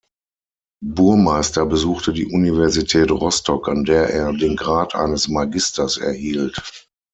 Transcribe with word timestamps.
Burmeister 0.83 1.63
besuchte 1.67 2.11
die 2.11 2.25
Universität 2.25 3.11
Rostock, 3.11 3.69
an 3.69 3.83
der 3.83 4.09
er 4.09 4.33
den 4.33 4.55
Grad 4.55 4.95
eines 4.95 5.27
Magisters 5.27 5.97
erhielt. 5.97 6.87